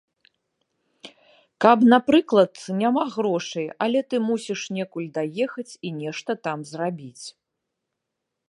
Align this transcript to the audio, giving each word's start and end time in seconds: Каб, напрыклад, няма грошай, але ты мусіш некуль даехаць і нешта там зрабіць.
Каб, 1.65 1.77
напрыклад, 1.93 2.53
няма 2.81 3.03
грошай, 3.17 3.67
але 3.87 3.99
ты 4.13 4.23
мусіш 4.31 4.61
некуль 4.79 5.13
даехаць 5.19 5.69
і 5.75 5.89
нешта 6.03 6.31
там 6.49 6.59
зрабіць. 6.75 7.25